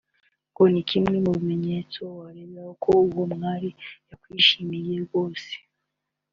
ngo 0.49 0.63
ni 0.71 0.81
kimwe 0.89 1.17
mubimenyetso 1.25 1.99
wareberaho 2.19 2.71
ko 2.83 2.91
uwo 3.09 3.23
mwari 3.33 3.69
yakwishimiye 4.09 4.93
rwose 5.05 5.51